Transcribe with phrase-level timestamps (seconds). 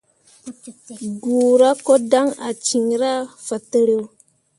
[1.21, 3.13] Guura ko dan ah cinra
[3.45, 3.99] fatǝro.